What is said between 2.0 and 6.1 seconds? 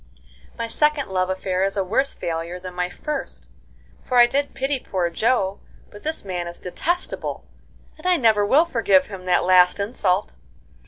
failure than my first, for I did pity poor Joe, but